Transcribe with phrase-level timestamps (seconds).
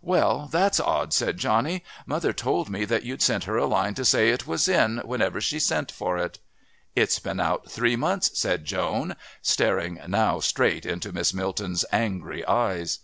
[0.00, 1.84] "Well, that's odd," said Johnny.
[2.06, 5.42] "Mother told me that you'd sent her a line to say it was in whenever
[5.42, 6.38] she sent for it."
[6.96, 13.00] "It's been out three months," said Joan, staring now straight into Miss Milton's angry eyes.